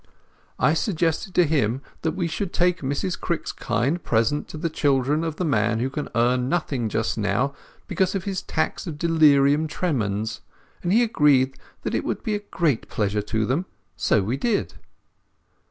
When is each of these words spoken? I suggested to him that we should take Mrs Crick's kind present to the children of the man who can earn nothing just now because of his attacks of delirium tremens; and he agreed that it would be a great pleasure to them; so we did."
I 0.57 0.73
suggested 0.73 1.35
to 1.35 1.43
him 1.45 1.83
that 2.01 2.15
we 2.15 2.27
should 2.27 2.53
take 2.53 2.81
Mrs 2.81 3.19
Crick's 3.19 3.51
kind 3.51 4.03
present 4.03 4.47
to 4.47 4.57
the 4.57 4.67
children 4.67 5.23
of 5.23 5.35
the 5.35 5.45
man 5.45 5.77
who 5.77 5.91
can 5.91 6.09
earn 6.15 6.49
nothing 6.49 6.89
just 6.89 7.19
now 7.19 7.53
because 7.85 8.15
of 8.15 8.23
his 8.23 8.41
attacks 8.41 8.87
of 8.87 8.97
delirium 8.97 9.67
tremens; 9.67 10.41
and 10.81 10.91
he 10.91 11.03
agreed 11.03 11.55
that 11.83 11.93
it 11.93 12.03
would 12.03 12.23
be 12.23 12.33
a 12.33 12.39
great 12.39 12.89
pleasure 12.89 13.21
to 13.21 13.45
them; 13.45 13.67
so 13.95 14.23
we 14.23 14.37
did." 14.37 14.73